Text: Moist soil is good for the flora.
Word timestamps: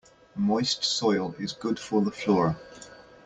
Moist 0.35 0.83
soil 0.83 1.35
is 1.37 1.53
good 1.53 1.77
for 1.77 2.01
the 2.01 2.09
flora. 2.09 2.57